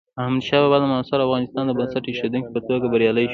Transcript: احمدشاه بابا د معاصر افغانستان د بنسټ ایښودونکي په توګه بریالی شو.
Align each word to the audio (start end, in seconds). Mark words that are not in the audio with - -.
احمدشاه 0.21 0.61
بابا 0.63 0.77
د 0.81 0.83
معاصر 0.91 1.19
افغانستان 1.21 1.63
د 1.65 1.71
بنسټ 1.77 2.03
ایښودونکي 2.07 2.49
په 2.53 2.59
توګه 2.67 2.85
بریالی 2.93 3.25
شو. 3.27 3.29